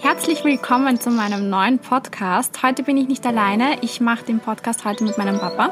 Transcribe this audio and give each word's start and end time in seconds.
Herzlich 0.00 0.44
willkommen 0.44 1.00
zu 1.00 1.10
meinem 1.10 1.48
neuen 1.48 1.78
Podcast. 1.78 2.62
Heute 2.62 2.82
bin 2.82 2.96
ich 2.96 3.08
nicht 3.08 3.26
alleine. 3.26 3.78
Ich 3.82 4.00
mache 4.00 4.24
den 4.24 4.40
Podcast 4.40 4.84
heute 4.84 5.04
mit 5.04 5.18
meinem 5.18 5.38
Papa. 5.38 5.70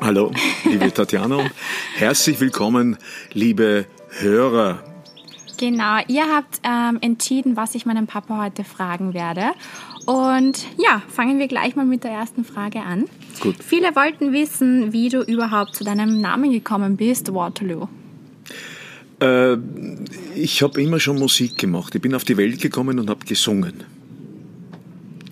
Hallo, 0.00 0.32
liebe 0.64 0.92
Tatjana 0.94 1.36
und 1.36 1.50
herzlich 1.96 2.40
willkommen, 2.40 2.98
liebe 3.32 3.86
Hörer. 4.18 4.82
Genau, 5.58 5.98
ihr 6.08 6.24
habt 6.30 6.60
ähm, 6.64 6.98
entschieden, 7.00 7.56
was 7.56 7.74
ich 7.74 7.86
meinem 7.86 8.06
Papa 8.06 8.42
heute 8.42 8.62
fragen 8.64 9.14
werde. 9.14 9.52
Und 10.04 10.66
ja, 10.76 11.02
fangen 11.08 11.38
wir 11.38 11.48
gleich 11.48 11.76
mal 11.76 11.86
mit 11.86 12.04
der 12.04 12.10
ersten 12.10 12.44
Frage 12.44 12.80
an. 12.80 13.06
Gut. 13.40 13.56
Viele 13.62 13.96
wollten 13.96 14.32
wissen, 14.32 14.92
wie 14.92 15.08
du 15.08 15.22
überhaupt 15.22 15.74
zu 15.74 15.82
deinem 15.82 16.20
Namen 16.20 16.52
gekommen 16.52 16.96
bist, 16.96 17.32
Waterloo. 17.32 17.88
Äh, 19.20 19.56
ich 20.34 20.62
habe 20.62 20.80
immer 20.82 21.00
schon 21.00 21.18
Musik 21.18 21.56
gemacht. 21.56 21.94
Ich 21.94 22.02
bin 22.02 22.14
auf 22.14 22.24
die 22.24 22.36
Welt 22.36 22.60
gekommen 22.60 22.98
und 22.98 23.08
habe 23.08 23.24
gesungen. 23.24 23.84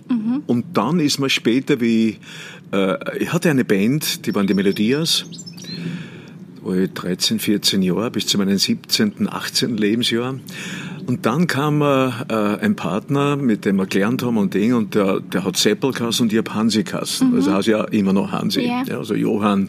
Mhm. 0.09 0.43
Und 0.47 0.65
dann 0.75 1.01
ist 1.01 1.19
mir 1.19 1.31
später, 1.31 1.81
wie 1.81 2.19
äh, 2.73 3.19
ich 3.19 3.33
hatte 3.33 3.51
eine 3.51 3.65
Band, 3.65 4.27
die 4.27 4.35
waren 4.35 4.47
die 4.47 4.55
Melodias, 4.55 5.27
war 6.63 6.77
ich 6.77 6.91
13, 6.93 7.39
14 7.39 7.83
Jahre, 7.83 8.11
bis 8.11 8.27
zu 8.27 8.39
meinem 8.39 8.57
17., 8.57 9.29
18. 9.29 9.77
Lebensjahr. 9.77 10.39
Und 11.07 11.27
dann 11.27 11.47
kam 11.47 11.83
äh, 11.83 12.11
ein 12.27 12.77
Partner, 12.77 13.37
mit 13.37 13.67
dem 13.67 13.77
wir 13.77 13.87
gelernt 13.87 14.23
haben 14.23 14.39
und 14.39 14.55
Ding, 14.55 14.73
und 14.73 14.95
der, 14.95 15.21
der 15.21 15.45
hat 15.45 15.59
Seppelkassen 15.59 16.25
und 16.25 16.33
ich 16.33 16.39
habe 16.39 16.55
Hansi-Kassen. 16.55 17.35
Also 17.35 17.53
heißt 17.53 17.69
ja 17.69 17.85
immer 17.85 18.15
noch 18.15 18.33
Hansi, 18.33 18.63
Ja. 18.63 18.83
ja, 18.87 18.99
also 18.99 19.15
Johann. 19.15 19.69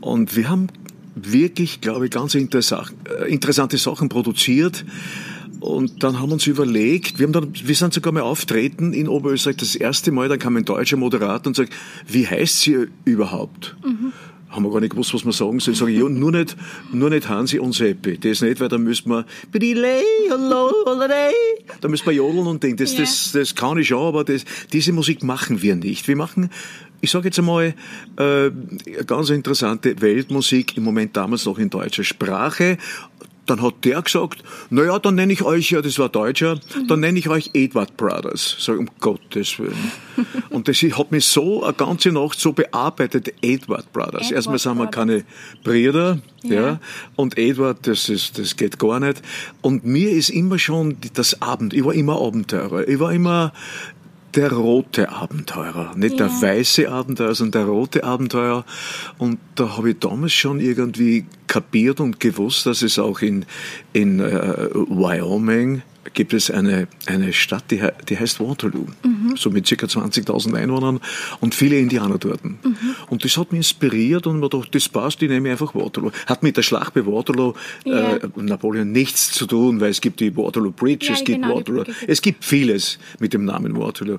Und 0.00 0.36
wir 0.36 0.48
haben 0.48 0.68
wirklich, 1.16 1.80
glaube 1.80 2.04
ich, 2.04 2.12
ganz 2.12 2.34
äh, 2.34 2.44
interessante 3.26 3.78
Sachen 3.78 4.08
produziert. 4.08 4.84
Und 5.58 6.02
dann 6.02 6.20
haben 6.20 6.28
wir 6.28 6.34
uns 6.34 6.46
überlegt, 6.46 7.18
wir, 7.18 7.26
haben 7.26 7.32
dann, 7.32 7.52
wir 7.54 7.74
sind 7.74 7.94
sogar 7.94 8.12
mal 8.12 8.20
auftreten 8.20 8.92
in 8.92 9.08
Oberösterreich 9.08 9.56
das 9.56 9.74
erste 9.74 10.12
Mal, 10.12 10.28
dann 10.28 10.38
kam 10.38 10.56
ein 10.56 10.66
deutscher 10.66 10.98
Moderator 10.98 11.46
und 11.48 11.56
sagt, 11.56 11.72
wie 12.06 12.26
heißt 12.26 12.60
sie 12.60 12.86
überhaupt? 13.04 13.74
Haben 14.48 14.64
wir 14.64 14.70
gar 14.70 14.80
nicht 14.80 14.90
gewusst, 14.90 15.12
was 15.12 15.24
wir 15.24 15.32
sagen 15.32 15.58
sollen. 15.60 15.74
Sag 15.74 15.88
ich, 15.88 15.98
ja, 15.98 16.08
nur 16.08 16.30
nicht, 16.32 16.56
nur 16.92 17.10
nicht 17.10 17.28
Hansi 17.28 17.58
und 17.58 17.72
Seppi. 17.72 18.16
Das 18.18 18.42
nicht, 18.42 18.60
weil 18.60 18.68
da 18.68 18.78
müssen 18.78 19.10
wir. 19.10 19.26
Da 21.80 21.88
müssen 21.88 22.06
wir 22.06 22.12
jodeln 22.12 22.46
und 22.46 22.62
denken, 22.62 22.76
das, 22.76 22.94
das, 22.94 23.32
das 23.32 23.54
kann 23.54 23.78
ich 23.78 23.88
schon, 23.88 24.02
aber 24.06 24.24
das, 24.24 24.44
diese 24.72 24.92
Musik 24.92 25.22
machen 25.22 25.62
wir 25.62 25.74
nicht. 25.74 26.06
Wir 26.06 26.16
machen, 26.16 26.50
ich 27.00 27.10
sage 27.10 27.26
jetzt 27.26 27.38
einmal, 27.38 27.74
äh, 28.16 28.50
ganz 29.06 29.30
interessante 29.30 30.00
Weltmusik, 30.00 30.76
im 30.76 30.84
Moment 30.84 31.16
damals 31.16 31.44
noch 31.44 31.58
in 31.58 31.70
deutscher 31.70 32.04
Sprache. 32.04 32.78
Dann 33.46 33.62
hat 33.62 33.84
der 33.84 34.02
gesagt, 34.02 34.42
na 34.70 34.84
ja, 34.84 34.98
dann 34.98 35.14
nenne 35.14 35.32
ich 35.32 35.42
euch, 35.42 35.70
ja, 35.70 35.80
das 35.80 35.98
war 35.98 36.08
Deutscher, 36.08 36.58
dann 36.88 37.00
nenne 37.00 37.18
ich 37.18 37.28
euch 37.28 37.50
Edward 37.54 37.96
Brothers. 37.96 38.56
Sag, 38.58 38.78
um 38.78 38.88
Gottes 39.00 39.58
Willen. 39.58 39.92
Und 40.50 40.68
das 40.68 40.76
hat 40.76 41.12
mich 41.12 41.24
so 41.26 41.62
eine 41.62 41.74
ganze 41.74 42.10
Nacht 42.10 42.40
so 42.40 42.52
bearbeitet, 42.52 43.32
Edward 43.42 43.92
Brothers. 43.92 44.26
Edward 44.26 44.32
Erstmal 44.32 44.58
sind 44.58 44.78
wir 44.78 44.86
keine 44.86 45.24
Brüder, 45.62 46.18
ja. 46.42 46.54
Ja. 46.54 46.80
Und 47.16 47.38
Edward, 47.38 47.86
das 47.86 48.08
ist, 48.08 48.38
das 48.38 48.56
geht 48.56 48.78
gar 48.78 49.00
nicht. 49.00 49.22
Und 49.60 49.84
mir 49.84 50.10
ist 50.10 50.30
immer 50.30 50.58
schon 50.58 50.96
das 51.14 51.40
Abend, 51.42 51.74
ich 51.74 51.84
war 51.84 51.94
immer 51.94 52.20
Abenteurer. 52.20 52.86
Ich 52.88 52.98
war 52.98 53.12
immer 53.12 53.52
der 54.36 54.52
rote 54.52 55.08
Abenteurer, 55.08 55.94
nicht 55.96 56.20
der 56.20 56.26
Ja. 56.28 56.42
weiße 56.42 56.88
Abenteurer, 56.90 57.34
sondern 57.34 57.64
der 57.64 57.72
rote 57.72 58.04
Abenteurer. 58.04 58.64
Und 59.18 59.38
da 59.54 59.76
habe 59.76 59.90
ich 59.90 59.98
damals 59.98 60.32
schon 60.32 60.60
irgendwie 60.60 61.24
kapiert 61.46 62.00
und 62.00 62.20
gewusst, 62.20 62.66
dass 62.66 62.82
es 62.82 62.98
auch 62.98 63.20
in, 63.20 63.46
in 63.92 64.20
äh, 64.20 64.68
Wyoming 64.72 65.82
gibt 66.14 66.32
es 66.32 66.50
eine, 66.50 66.88
eine 67.06 67.32
Stadt, 67.32 67.70
die, 67.70 67.80
die 68.08 68.18
heißt 68.18 68.40
Waterloo, 68.40 68.86
so 69.36 69.50
mit 69.50 69.66
ca. 69.66 69.86
20.000 69.86 70.54
Einwohnern 70.54 71.00
und 71.40 71.54
viele 71.54 71.78
Indianer 71.78 72.18
dort. 72.18 72.40
Und 73.08 73.24
das 73.24 73.36
hat 73.36 73.52
mich 73.52 73.58
inspiriert 73.58 74.26
und 74.26 74.40
mir 74.40 74.48
gedacht, 74.48 74.74
das 74.74 74.88
passt, 74.88 75.22
ich 75.22 75.28
nehme 75.28 75.50
einfach 75.50 75.74
Waterloo. 75.74 76.10
Hat 76.26 76.42
mit 76.42 76.56
der 76.56 76.62
Schlacht 76.62 76.94
bei 76.94 77.04
Waterloo 77.06 77.54
Ja. 77.84 78.16
äh, 78.16 78.28
Napoleon 78.36 78.90
nichts 78.90 79.32
zu 79.32 79.46
tun, 79.46 79.80
weil 79.80 79.90
es 79.90 80.00
gibt 80.00 80.20
die 80.20 80.36
Waterloo 80.36 80.70
Bridge, 80.72 81.06
Ja, 81.06 81.14
es 81.14 81.24
gibt 81.24 81.42
genau, 81.42 81.56
Waterloo, 81.56 81.84
es 82.06 82.22
gibt 82.22 82.44
vieles 82.44 82.98
mit 83.18 83.32
dem 83.32 83.44
Namen 83.44 83.76
Waterloo. 83.76 84.18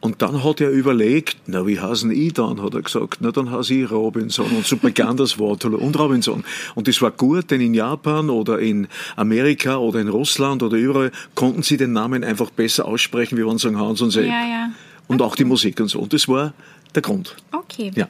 Und 0.00 0.22
dann 0.22 0.44
hat 0.44 0.60
er 0.60 0.70
überlegt, 0.70 1.36
na, 1.46 1.66
wie 1.66 1.80
heißen 1.80 2.10
ich 2.12 2.32
dann? 2.32 2.62
Hat 2.62 2.74
er 2.74 2.82
gesagt, 2.82 3.18
na, 3.20 3.32
dann 3.32 3.50
heiße 3.50 3.74
ich 3.74 3.90
Robinson. 3.90 4.46
Und 4.46 4.64
so 4.64 4.76
begann 4.76 5.16
das 5.16 5.38
Waterloo 5.40 5.78
und 5.78 5.98
Robinson. 5.98 6.44
Und 6.76 6.86
das 6.86 7.02
war 7.02 7.10
gut, 7.10 7.50
denn 7.50 7.60
in 7.60 7.74
Japan 7.74 8.30
oder 8.30 8.60
in 8.60 8.86
Amerika 9.16 9.76
oder 9.78 10.00
in 10.00 10.08
Russland 10.08 10.62
oder 10.62 10.76
überall 10.76 11.10
konnten 11.34 11.62
sie 11.62 11.76
den 11.76 11.92
Namen 11.92 12.22
einfach 12.22 12.50
besser 12.50 12.84
aussprechen, 12.86 13.36
wie 13.36 13.42
man 13.42 13.58
sagen 13.58 13.78
Hans 13.78 14.00
und 14.00 14.10
Sepp. 14.10 14.26
Ja, 14.26 14.46
ja. 14.46 14.70
Und 15.08 15.20
auch 15.22 15.34
die 15.34 15.44
Musik 15.44 15.80
und 15.80 15.88
so. 15.88 15.98
Und 15.98 16.12
das 16.12 16.28
war 16.28 16.52
der 16.94 17.02
Grund. 17.02 17.34
Okay. 17.52 17.90
Ja. 17.94 18.08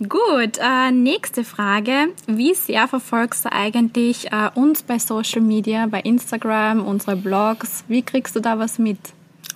Gut, 0.00 0.58
äh, 0.58 0.90
nächste 0.90 1.44
Frage. 1.44 2.08
Wie 2.26 2.54
sehr 2.54 2.88
verfolgst 2.88 3.44
du 3.44 3.52
eigentlich 3.52 4.30
äh, 4.32 4.50
uns 4.54 4.82
bei 4.82 4.98
Social 4.98 5.40
Media, 5.40 5.86
bei 5.86 6.00
Instagram, 6.00 6.84
unsere 6.84 7.16
Blogs? 7.16 7.84
Wie 7.88 8.02
kriegst 8.02 8.36
du 8.36 8.40
da 8.40 8.58
was 8.58 8.78
mit? 8.78 8.98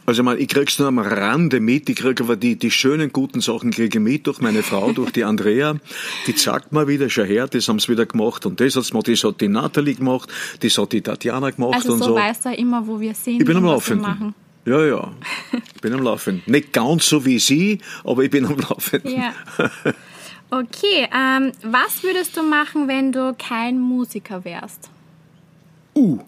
Also 0.06 0.22
mal, 0.22 0.40
ich 0.40 0.48
krieg's 0.48 0.78
nur 0.78 0.86
am 0.88 0.98
Rande 1.00 1.58
mit, 1.58 1.88
ich 1.88 1.96
krieg 1.96 2.20
aber 2.20 2.36
die, 2.36 2.56
die 2.56 2.70
schönen, 2.70 3.12
guten 3.12 3.40
Sachen 3.40 3.72
kriege 3.72 3.98
ich 3.98 4.02
mit 4.02 4.26
durch 4.28 4.40
meine 4.40 4.62
Frau, 4.62 4.92
durch 4.92 5.10
die 5.10 5.24
Andrea. 5.24 5.74
Die 6.28 6.32
sagt 6.32 6.72
mir 6.72 6.86
wieder, 6.86 7.10
schau 7.10 7.24
her, 7.24 7.48
das 7.48 7.68
haben's 7.68 7.88
wieder 7.88 8.06
gemacht 8.06 8.46
und 8.46 8.60
das 8.60 8.76
hat's 8.76 8.90
gemacht, 8.90 9.08
das 9.08 9.24
hat 9.24 9.40
die 9.40 9.48
Natalie 9.48 9.94
gemacht, 9.96 10.32
das 10.60 10.78
hat 10.78 10.92
die 10.92 11.00
Tatjana 11.02 11.50
gemacht 11.50 11.74
Also 11.74 11.94
und 11.94 11.98
so 11.98 12.04
so. 12.10 12.14
weißt 12.14 12.44
du 12.46 12.54
immer, 12.54 12.86
wo 12.86 13.00
wir 13.00 13.14
sind 13.14 13.40
Ich 13.40 13.44
bin 13.46 13.56
am 13.56 13.64
Laufenden. 13.64 14.02
machen. 14.06 14.34
Ja, 14.64 14.84
ja. 14.84 15.12
Ich 15.74 15.80
bin 15.80 15.92
am 15.92 16.02
Laufen. 16.02 16.42
Nicht 16.46 16.72
ganz 16.72 17.06
so 17.08 17.24
wie 17.24 17.38
Sie, 17.38 17.78
aber 18.04 18.24
ich 18.24 18.30
bin 18.30 18.44
am 18.46 18.56
Laufenden. 18.58 19.12
Ja. 19.12 19.32
Okay, 20.50 21.08
ähm, 21.12 21.52
was 21.62 22.02
würdest 22.04 22.36
du 22.36 22.42
machen, 22.42 22.86
wenn 22.88 23.10
du 23.12 23.34
kein 23.38 23.80
Musiker 23.80 24.44
wärst? 24.44 24.88
Uh, 25.94 26.18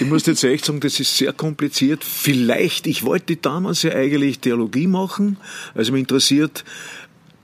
ich 0.00 0.06
muss 0.06 0.26
jetzt 0.26 0.42
echt 0.44 0.64
sagen, 0.64 0.80
das 0.80 1.00
ist 1.00 1.16
sehr 1.16 1.32
kompliziert. 1.32 2.04
Vielleicht, 2.04 2.86
ich 2.86 3.04
wollte 3.04 3.36
damals 3.36 3.82
ja 3.82 3.92
eigentlich 3.92 4.40
Theologie 4.40 4.86
machen. 4.86 5.36
Also 5.74 5.92
mich 5.92 6.00
interessiert 6.00 6.64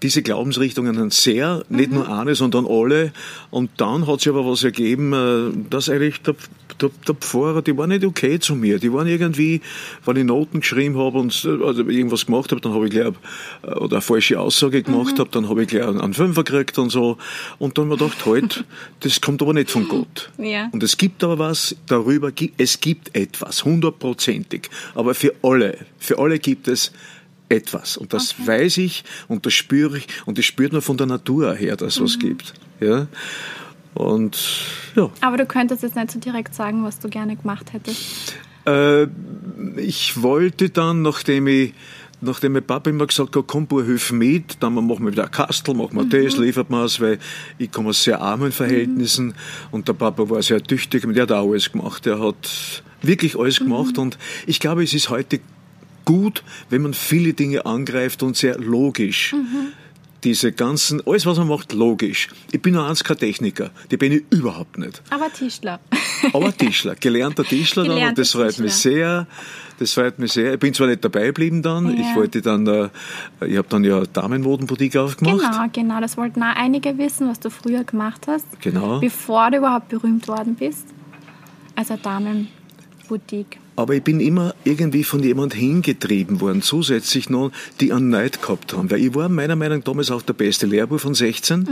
diese 0.05 0.23
Glaubensrichtungen 0.23 0.97
dann 0.97 1.11
sehr, 1.11 1.65
nicht 1.71 1.91
nur 1.91 2.07
eine, 2.07 2.35
sondern 2.35 2.67
alle. 2.67 3.11
Und 3.51 3.71
dann 3.79 4.07
hat 4.07 4.21
sich 4.21 4.29
aber 4.29 4.45
was 4.45 4.63
ergeben, 4.63 5.15
äh, 5.15 5.51
dass 5.71 5.89
eigentlich 5.89 6.21
der, 6.21 6.35
der, 6.79 6.91
der 7.09 7.15
Pfarrer, 7.15 7.63
die 7.63 7.75
waren 7.79 7.89
nicht 7.89 8.05
okay 8.05 8.39
zu 8.39 8.55
mir. 8.55 8.79
Die 8.79 8.93
waren 8.93 9.07
irgendwie, 9.07 9.63
wenn 10.05 10.17
ich 10.17 10.25
Noten 10.25 10.61
geschrieben 10.61 10.99
habe 10.99 11.19
und 11.19 11.33
äh, 11.47 11.65
also 11.65 11.89
irgendwas 11.89 12.27
gemacht 12.27 12.51
habe, 12.51 12.61
dann 12.61 12.75
habe 12.75 12.85
ich 12.85 12.91
gleich, 12.91 13.15
äh, 13.63 13.71
oder 13.77 13.97
eine 13.97 14.03
falsche 14.03 14.39
Aussage 14.39 14.83
gemacht 14.83 15.19
habe, 15.19 15.31
dann 15.33 15.49
habe 15.49 15.63
ich 15.63 15.69
gleich 15.69 15.87
einen 15.87 16.13
Fünfer 16.13 16.45
gekriegt 16.45 16.79
und 16.79 16.91
so. 16.91 17.17
Und 17.59 17.79
dann 17.79 17.87
habe 17.87 17.95
ich 17.95 18.01
gedacht, 18.01 18.27
halt, 18.27 18.65
das 19.01 19.23
kommt 19.23 19.41
aber 19.41 19.55
nicht 19.55 19.71
von 19.71 19.89
Gott. 19.89 20.31
Ja. 20.37 20.69
Und 20.71 20.83
es 20.83 20.99
gibt 20.99 21.25
aber 21.25 21.39
was 21.39 21.77
darüber, 21.87 22.31
es 22.59 22.79
gibt 22.79 23.17
etwas, 23.17 23.65
hundertprozentig. 23.65 24.69
Aber 24.95 25.15
für 25.15 25.35
alle, 25.41 25.79
für 25.99 26.19
alle 26.19 26.39
gibt 26.39 26.69
es 26.69 26.93
etwas. 27.49 27.97
Und 27.97 28.13
das 28.13 28.35
weiß 28.47 28.79
ich 28.79 29.05
und 29.29 29.47
das 29.47 29.53
spüre 29.53 29.99
ich 29.99 30.07
und 30.27 30.39
das 30.39 30.45
spürt 30.45 30.73
man 30.73 30.83
von 30.83 30.97
der 30.97 31.07
Natur 31.07 31.55
her, 31.55 31.77
dass 31.77 31.97
es 31.97 32.03
was 32.03 32.19
gibt. 32.19 32.55
Ja. 32.81 33.07
Und 33.95 34.37
ja, 34.97 35.11
Aber 35.21 35.37
du 35.37 35.47
könntest 35.47 35.83
jetzt 35.83 35.95
nicht 35.97 36.11
so 36.11 36.19
direkt 36.19 36.55
sagen, 36.55 36.83
was 36.85 36.99
du 36.99 37.09
gerne 37.09 37.37
gemacht 37.37 37.73
hättest. 37.73 38.35
äh, 38.67 39.07
ich 39.77 40.21
wollte 40.23 40.71
dann, 40.71 41.03
nachdem 41.03 41.47
ich 41.47 41.75
Nachdem 42.21 42.53
mein 42.53 42.65
Papa 42.65 42.89
immer 42.89 43.07
gesagt 43.07 43.37
hat, 43.37 43.45
komm, 43.47 43.67
Bub, 43.67 43.85
hilf 43.85 44.11
mit, 44.11 44.57
dann 44.61 44.73
machen 44.75 45.05
wir 45.05 45.13
wieder 45.13 45.25
ein 45.25 45.31
Kastel, 45.31 45.75
machen 45.75 45.95
wir 45.95 46.05
das, 46.05 46.39
liefert 46.39 46.71
man 46.71 46.87
es, 46.87 46.99
weil 46.99 47.19
ich 47.59 47.71
komme 47.71 47.91
aus 47.91 48.03
sehr 48.03 48.19
armen 48.19 48.51
Verhältnissen 48.51 49.35
und 49.71 49.89
der 49.89 49.93
Papa 49.93 50.31
war 50.31 50.43
sehr 50.43 50.63
tüchtig 50.63 51.05
und 51.05 51.15
der 51.15 51.25
hat 51.25 51.33
auch 51.33 51.51
alles 51.51 51.71
gemacht. 51.71 52.07
Der 52.07 52.19
hat 52.21 52.83
wirklich 53.03 53.39
alles 53.39 53.59
gemacht 53.59 53.99
und 53.99 54.17
ich 54.47 54.59
glaube, 54.59 54.85
es 54.85 54.95
ist 54.95 55.11
heute 55.11 55.41
gut, 56.05 56.43
wenn 56.71 56.83
man 56.83 56.95
viele 56.95 57.33
Dinge 57.35 57.67
angreift 57.67 58.23
und 58.23 58.37
sehr 58.37 58.59
logisch. 58.59 59.35
Diese 60.23 60.53
ganzen, 60.53 61.03
alles 61.07 61.27
was 61.27 61.37
man 61.37 61.49
macht, 61.49 61.75
logisch. 61.75 62.29
Ich 62.51 62.63
bin 62.63 62.73
nur 62.73 62.89
eins 62.89 63.05
kein 63.05 63.19
Techniker, 63.19 63.71
die 63.91 63.99
bin 63.99 64.11
ich 64.11 64.23
überhaupt 64.31 64.79
nicht. 64.79 65.03
Aber 65.11 65.31
Tischler. 65.31 65.81
Aber 66.33 66.57
Tischler, 66.57 66.95
gelernter 66.95 67.45
Tischler 67.45 67.85
dann, 67.85 68.03
und 68.09 68.17
das 68.19 68.31
freut 68.31 68.59
mich 68.59 68.73
Tischler. 68.73 68.93
sehr. 68.93 69.27
Das 69.79 69.93
freut 69.93 70.19
mich 70.19 70.33
sehr. 70.33 70.55
Ich 70.55 70.61
bin 70.61 70.73
zwar 70.73 70.87
nicht 70.87 71.05
dabei 71.05 71.27
geblieben 71.27 71.61
dann, 71.61 71.89
Ja. 71.95 72.01
ich 72.11 72.17
wollte 72.17 72.41
dann, 72.41 72.67
äh, 72.67 72.89
ich 73.47 73.57
habe 73.59 73.67
dann 73.69 73.85
ja 73.85 74.03
Damenmodenboutique 74.05 74.97
aufgemacht. 74.97 75.41
Genau, 75.41 75.67
genau. 75.73 76.01
Das 76.01 76.17
wollten 76.17 76.43
auch 76.43 76.57
einige 76.57 76.97
wissen, 76.97 77.29
was 77.29 77.39
du 77.41 77.51
früher 77.51 77.85
gemacht 77.85 78.23
hast. 78.27 78.47
Genau. 78.63 79.01
Bevor 79.01 79.51
du 79.51 79.59
überhaupt 79.59 79.89
berühmt 79.91 80.27
worden 80.29 80.55
bist. 80.55 80.87
Also 81.75 81.97
Damenboutique. 82.03 83.59
Aber 83.77 83.95
ich 83.95 84.03
bin 84.03 84.21
immer 84.21 84.55
irgendwie 84.65 85.05
von 85.05 85.23
jemand 85.23 85.55
hingetrieben 85.55 86.41
worden, 86.41 86.63
zusätzlich 86.63 87.29
noch, 87.31 87.51
die 87.81 87.93
einen 87.93 88.09
Neid 88.09 88.41
gehabt 88.43 88.73
haben. 88.73 88.91
Weil 88.91 89.01
ich 89.01 89.15
war 89.15 89.29
meiner 89.29 89.57
Meinung 89.57 89.79
nach 89.79 89.85
damals 89.85 90.11
auch 90.11 90.23
der 90.23 90.35
beste 90.35 90.67
Lehrer 90.67 90.99
von 90.99 91.15
16. 91.15 91.61
Mhm. 91.61 91.67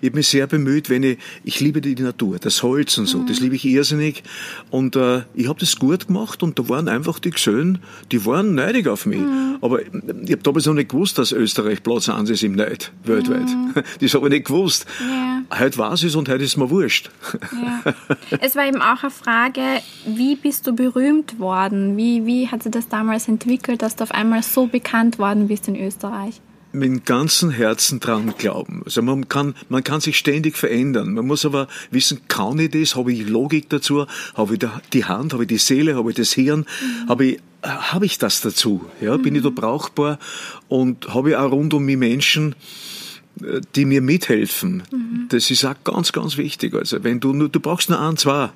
Ich 0.00 0.08
habe 0.08 0.16
mich 0.16 0.28
sehr 0.28 0.46
bemüht, 0.46 0.90
wenn 0.90 1.02
ich, 1.02 1.18
ich 1.44 1.60
liebe 1.60 1.80
die 1.80 1.94
Natur, 1.94 2.38
das 2.38 2.62
Holz 2.62 2.98
und 2.98 3.06
so, 3.06 3.18
mhm. 3.18 3.26
das 3.26 3.40
liebe 3.40 3.56
ich 3.56 3.64
irrsinnig. 3.64 4.22
Und 4.70 4.96
äh, 4.96 5.22
ich 5.34 5.48
habe 5.48 5.58
das 5.58 5.76
gut 5.76 6.06
gemacht 6.06 6.42
und 6.42 6.58
da 6.58 6.68
waren 6.68 6.88
einfach 6.88 7.18
die 7.18 7.30
Gesellen, 7.30 7.78
die 8.12 8.24
waren 8.26 8.54
neidig 8.54 8.86
auf 8.86 9.06
mich. 9.06 9.20
Mhm. 9.20 9.58
Aber 9.60 9.82
ich 9.82 9.88
habe 10.32 10.42
damals 10.42 10.66
noch 10.66 10.74
nicht 10.74 10.90
gewusst, 10.90 11.18
dass 11.18 11.32
Österreich 11.32 11.82
Platz 11.82 12.08
1 12.08 12.30
ist 12.30 12.42
im 12.42 12.54
Neid, 12.54 12.92
weltweit. 13.04 13.48
Mhm. 13.48 13.74
Das 14.00 14.14
habe 14.14 14.26
ich 14.26 14.32
nicht 14.32 14.46
gewusst. 14.46 14.86
Ja. 15.00 15.39
Heute 15.52 15.78
weiß 15.78 16.00
ich 16.00 16.10
es 16.10 16.14
und 16.14 16.28
heute 16.28 16.44
ist 16.44 16.56
mir 16.56 16.70
wurscht. 16.70 17.10
Ja. 17.52 17.94
Es 18.40 18.54
war 18.54 18.66
eben 18.66 18.80
auch 18.80 19.02
eine 19.02 19.10
Frage, 19.10 19.60
wie 20.06 20.36
bist 20.36 20.66
du 20.66 20.74
berühmt 20.74 21.38
worden? 21.40 21.96
Wie, 21.96 22.24
wie 22.24 22.48
hat 22.48 22.62
sich 22.62 22.72
das 22.72 22.88
damals 22.88 23.26
entwickelt, 23.28 23.82
dass 23.82 23.96
du 23.96 24.04
auf 24.04 24.12
einmal 24.12 24.42
so 24.42 24.66
bekannt 24.66 25.18
worden 25.18 25.48
bist 25.48 25.66
in 25.68 25.76
Österreich? 25.76 26.40
mit 26.72 27.04
ganzem 27.04 27.50
Herzen 27.50 28.00
dran 28.00 28.34
glauben. 28.38 28.82
Also 28.84 29.02
man 29.02 29.28
kann, 29.28 29.54
man 29.68 29.82
kann 29.82 30.00
sich 30.00 30.16
ständig 30.16 30.56
verändern. 30.56 31.14
Man 31.14 31.26
muss 31.26 31.44
aber 31.44 31.66
wissen, 31.90 32.20
kann 32.28 32.58
ich 32.58 32.70
das? 32.70 32.94
Habe 32.94 33.12
ich 33.12 33.28
Logik 33.28 33.68
dazu? 33.68 34.06
Habe 34.34 34.54
ich 34.54 34.60
die 34.92 35.04
Hand? 35.04 35.32
Habe 35.32 35.44
ich 35.44 35.48
die 35.48 35.58
Seele? 35.58 35.96
Habe 35.96 36.10
ich 36.10 36.16
das 36.16 36.32
Hirn? 36.32 36.60
Mhm. 36.60 37.08
Habe 37.08 37.24
ich, 37.26 37.40
habe 37.62 38.04
ich 38.04 38.18
das 38.18 38.40
dazu? 38.40 38.84
Ja, 39.00 39.16
bin 39.16 39.32
mhm. 39.32 39.38
ich 39.38 39.42
da 39.42 39.50
brauchbar? 39.50 40.18
Und 40.68 41.12
habe 41.12 41.30
ich 41.30 41.36
auch 41.36 41.50
rund 41.50 41.74
um 41.74 41.84
mich 41.84 41.96
Menschen, 41.96 42.52
äh, 42.52 42.99
die 43.74 43.84
mir 43.84 44.02
mithelfen? 44.02 44.82
Mhm. 44.90 45.26
Das 45.28 45.50
ist 45.50 45.64
auch 45.64 45.74
ganz, 45.84 46.12
ganz 46.12 46.36
wichtig. 46.36 46.74
Also 46.74 47.02
wenn 47.04 47.20
du 47.20 47.32
nur, 47.32 47.48
du 47.48 47.60
brauchst 47.60 47.90
nur 47.90 48.00
ein, 48.00 48.16
zwei. 48.16 48.50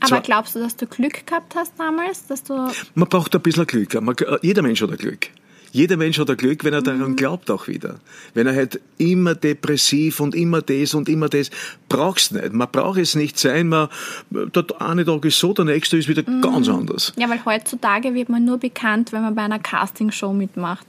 Aber 0.00 0.20
glaubst 0.20 0.54
du, 0.54 0.60
dass 0.60 0.76
du 0.76 0.86
Glück 0.86 1.26
gehabt 1.26 1.54
hast 1.54 1.72
damals? 1.78 2.26
Dass 2.26 2.42
du 2.42 2.70
man 2.94 3.08
braucht 3.08 3.34
ein 3.34 3.42
bisschen 3.42 3.66
Glück. 3.66 4.00
Man, 4.00 4.14
jeder 4.42 4.62
Mensch 4.62 4.82
hat 4.82 4.90
ein 4.90 4.96
Glück. 4.96 5.28
Jeder 5.70 5.96
Mensch 5.96 6.18
hat 6.18 6.30
ein 6.30 6.36
Glück, 6.36 6.64
wenn 6.64 6.72
er 6.72 6.82
daran 6.82 7.10
mhm. 7.10 7.16
glaubt 7.16 7.50
auch 7.50 7.68
wieder. 7.68 7.96
Wenn 8.34 8.46
er 8.46 8.54
halt 8.54 8.80
immer 8.96 9.34
depressiv 9.34 10.20
und 10.20 10.34
immer 10.34 10.62
das 10.62 10.94
und 10.94 11.08
immer 11.08 11.28
das, 11.28 11.50
brauchst 11.88 12.32
nicht. 12.32 12.52
Man 12.52 12.68
braucht 12.70 12.98
es 12.98 13.14
nicht 13.14 13.38
sein, 13.38 13.68
man, 13.68 13.88
der 14.30 14.64
eine 14.80 15.04
Tag 15.04 15.24
ist 15.24 15.38
so, 15.38 15.52
der 15.52 15.66
nächste 15.66 15.98
ist 15.98 16.08
wieder 16.08 16.28
mhm. 16.28 16.40
ganz 16.40 16.68
anders. 16.68 17.12
Ja, 17.16 17.28
weil 17.28 17.44
heutzutage 17.44 18.14
wird 18.14 18.28
man 18.28 18.44
nur 18.44 18.58
bekannt, 18.58 19.12
wenn 19.12 19.22
man 19.22 19.34
bei 19.34 19.42
einer 19.42 19.58
Castingshow 19.58 20.32
mitmacht. 20.32 20.86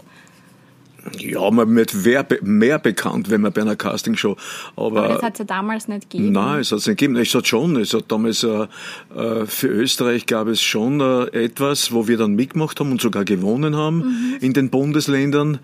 Ja, 1.17 1.49
man 1.51 1.75
wird 1.75 2.41
mehr 2.41 2.79
bekannt, 2.79 3.29
wenn 3.29 3.41
man 3.41 3.51
bei 3.51 3.61
einer 3.61 3.75
Castingshow. 3.75 4.35
Aber, 4.75 5.03
aber 5.03 5.13
das 5.15 5.23
hat 5.23 5.33
es 5.33 5.39
ja 5.39 5.45
damals 5.45 5.87
nicht 5.87 6.09
gegeben. 6.09 6.31
Nein, 6.31 6.61
es 6.61 6.71
hat 6.71 6.79
es 6.79 6.87
nicht 6.87 6.99
gegeben. 6.99 7.15
Es 7.17 7.33
hat 7.33 7.47
schon, 7.47 7.75
es 7.77 7.93
hat 7.93 8.11
damals 8.11 8.43
äh, 8.43 8.67
äh, 9.15 9.45
für 9.45 9.67
Österreich 9.67 10.25
gab 10.25 10.47
es 10.47 10.61
schon 10.61 10.99
äh, 11.01 11.25
etwas, 11.43 11.91
wo 11.91 12.07
wir 12.07 12.17
dann 12.17 12.35
mitgemacht 12.35 12.79
haben 12.79 12.91
und 12.91 13.01
sogar 13.01 13.25
gewonnen 13.25 13.75
haben 13.75 13.97
mhm. 13.97 14.37
in 14.41 14.53
den 14.53 14.69
Bundesländern. 14.69 15.59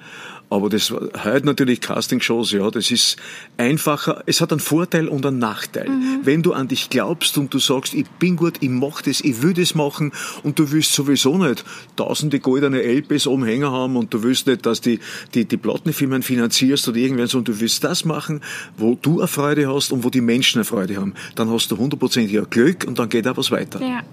Aber 0.50 0.70
das 0.70 0.92
heute 0.92 1.46
natürlich 1.46 1.82
Castingshows, 1.82 2.52
ja, 2.52 2.70
das 2.70 2.92
ist 2.92 3.18
einfacher. 3.58 4.24
Es 4.26 4.42
hat 4.42 4.52
einen 4.52 4.60
Vorteil 4.60 5.08
und 5.08 5.26
einen 5.26 5.40
Nachteil. 5.40 5.90
Mhm. 5.90 6.20
Wenn 6.24 6.44
du 6.44 6.54
an 6.54 6.68
dich 6.68 6.90
glaubst 6.90 7.38
und 7.38 7.54
du 7.54 7.60
sagst, 7.60 7.94
ich 7.94 8.08
bin 8.20 8.36
gut, 8.36 8.58
ich 8.60 8.70
mach 8.70 9.02
das, 9.02 9.22
ich 9.22 9.42
will 9.42 9.54
das 9.54 9.76
machen 9.76 10.12
und 10.44 10.60
du 10.60 10.72
willst 10.72 10.94
sowieso 10.94 11.38
nicht 11.38 11.66
tausende 11.96 12.40
goldene 12.40 12.82
LPs 12.84 13.26
umhängen 13.26 13.72
haben 13.72 13.98
und 13.98 14.14
du 14.14 14.24
willst 14.24 14.48
nicht, 14.48 14.66
dass 14.66 14.82
die, 14.82 15.00
die, 15.34 15.46
die 15.46 15.58
Plattenfirmen 15.58 16.22
finanzierst 16.22 16.88
oder 16.88 16.98
irgendwann 16.98 17.28
so 17.28 17.40
und 17.40 17.48
du 17.48 17.60
willst 17.60 17.84
das 17.84 18.06
machen, 18.06 18.42
wo 18.78 18.96
du 19.02 19.20
eine 19.20 19.28
Freude 19.28 19.74
hast 19.74 19.92
und 19.92 20.04
wo 20.04 20.10
die 20.10 20.22
Menschen 20.22 20.60
eine 20.60 20.66
Freude 20.66 20.98
haben, 20.98 21.16
dann 21.36 21.50
hast 21.50 21.72
du 21.72 21.78
hundertprozentig 21.78 22.40
Glück 22.50 22.86
und 22.88 23.00
dann 23.00 23.10
geht 23.10 23.28
auch 23.28 23.38
was 23.38 23.52
weiter. 23.52 23.82
Ja. 23.82 24.04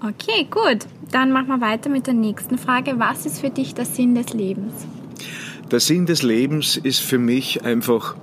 Okay, 0.00 0.46
gut. 0.50 0.86
Dann 1.10 1.32
machen 1.32 1.48
wir 1.48 1.60
weiter 1.60 1.88
mit 1.88 2.06
der 2.06 2.14
nächsten 2.14 2.58
Frage. 2.58 2.98
Was 2.98 3.26
ist 3.26 3.40
für 3.40 3.50
dich 3.50 3.74
der 3.74 3.84
Sinn 3.84 4.14
des 4.14 4.32
Lebens? 4.32 4.86
Der 5.70 5.80
Sinn 5.80 6.06
des 6.06 6.22
Lebens 6.22 6.76
ist 6.76 7.00
für 7.00 7.18
mich 7.18 7.64
einfach 7.64 8.14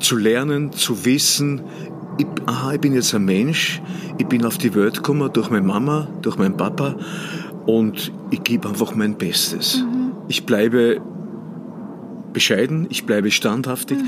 zu 0.00 0.16
lernen, 0.16 0.72
zu 0.72 1.04
wissen, 1.04 1.62
ich, 2.18 2.26
aha, 2.46 2.74
ich 2.74 2.80
bin 2.80 2.94
jetzt 2.94 3.14
ein 3.14 3.24
Mensch, 3.24 3.80
ich 4.18 4.26
bin 4.26 4.44
auf 4.44 4.58
die 4.58 4.74
Welt 4.74 4.96
gekommen 4.96 5.30
durch 5.32 5.50
meine 5.50 5.66
Mama, 5.66 6.08
durch 6.22 6.36
meinen 6.36 6.56
Papa 6.56 6.96
und 7.66 8.12
ich 8.30 8.42
gebe 8.42 8.68
einfach 8.68 8.94
mein 8.94 9.16
Bestes. 9.16 9.78
Mhm. 9.78 10.12
Ich 10.28 10.44
bleibe 10.44 11.00
bescheiden, 12.32 12.86
ich 12.90 13.04
bleibe 13.04 13.30
standhaftig, 13.30 13.98
mhm. 13.98 14.06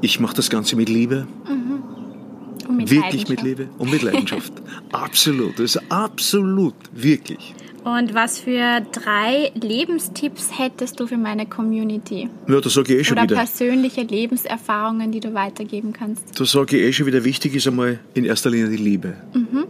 ich 0.00 0.20
mache 0.20 0.34
das 0.34 0.50
Ganze 0.50 0.76
mit 0.76 0.88
Liebe. 0.88 1.26
Mhm. 1.48 2.76
Mit 2.76 2.90
wirklich 2.90 3.28
mit 3.28 3.42
Liebe 3.42 3.68
und 3.78 3.90
mit 3.90 4.02
Leidenschaft. 4.02 4.52
absolut, 4.92 5.58
das 5.58 5.76
ist 5.76 5.82
absolut, 5.90 6.74
wirklich. 6.92 7.54
Und 7.84 8.14
was 8.14 8.40
für 8.40 8.80
drei 8.92 9.52
Lebenstipps 9.54 10.58
hättest 10.58 10.98
du 10.98 11.06
für 11.06 11.18
meine 11.18 11.44
Community? 11.44 12.30
Ja, 12.48 12.60
da 12.60 12.70
sage 12.70 12.94
ich 12.94 13.00
eh 13.00 13.04
schon 13.04 13.18
Oder 13.18 13.24
wieder. 13.24 13.36
persönliche 13.36 14.02
Lebenserfahrungen, 14.02 15.12
die 15.12 15.20
du 15.20 15.34
weitergeben 15.34 15.92
kannst? 15.92 16.40
Da 16.40 16.46
sage 16.46 16.78
ich 16.78 16.82
eh 16.82 16.92
schon 16.94 17.06
wieder, 17.06 17.24
wichtig 17.24 17.54
ist 17.54 17.66
einmal 17.66 18.00
in 18.14 18.24
erster 18.24 18.48
Linie 18.48 18.70
die 18.70 18.82
Liebe. 18.82 19.14
Mhm. 19.34 19.64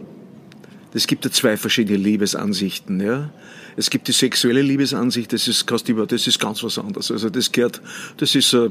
Es 0.95 1.07
gibt 1.07 1.25
ja 1.25 1.31
zwei 1.31 1.57
verschiedene 1.57 1.97
Liebesansichten. 1.97 3.01
Ja? 3.01 3.29
Es 3.75 3.89
gibt 3.89 4.07
die 4.07 4.13
sexuelle 4.13 4.61
Liebesansicht, 4.61 5.33
das 5.33 5.49
ist, 5.49 5.69
das 5.69 6.27
ist 6.27 6.39
ganz 6.39 6.63
was 6.63 6.79
anderes. 6.79 7.11
Also 7.11 7.29
das 7.29 7.51
gehört, 7.51 7.81
das 8.15 8.33
ist 8.33 8.53
äh, 8.53 8.69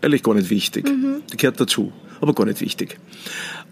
ehrlich 0.00 0.22
gar 0.22 0.34
nicht 0.34 0.48
wichtig. 0.48 0.88
Mhm. 0.88 1.20
Die 1.30 1.36
gehört 1.36 1.60
dazu, 1.60 1.92
aber 2.22 2.32
gar 2.32 2.46
nicht 2.46 2.62
wichtig. 2.62 2.98